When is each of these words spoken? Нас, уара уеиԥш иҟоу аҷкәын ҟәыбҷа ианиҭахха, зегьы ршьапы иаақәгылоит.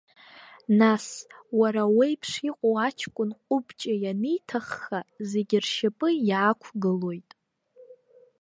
Нас, 0.79 1.05
уара 1.59 1.83
уеиԥш 1.97 2.31
иҟоу 2.49 2.75
аҷкәын 2.87 3.31
ҟәыбҷа 3.45 3.93
ианиҭахха, 4.03 4.99
зегьы 5.29 5.57
ршьапы 5.63 6.07
иаақәгылоит. 6.29 7.29